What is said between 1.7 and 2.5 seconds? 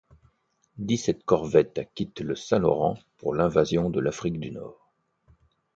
quittent le